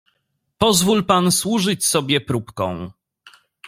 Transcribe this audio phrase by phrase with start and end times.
[0.57, 2.91] "Pozwól pan służyć sobie próbką."